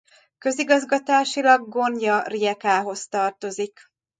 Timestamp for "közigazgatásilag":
0.37-1.69